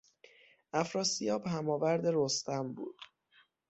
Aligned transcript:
افراسیاب 0.73 1.43
هماورد 1.47 2.07
رستم 2.15 2.73
بود. 2.73 2.97